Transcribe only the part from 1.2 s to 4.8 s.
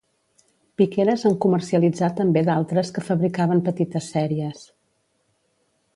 en comercialitzà també d'altres que fabricava en petites sèries.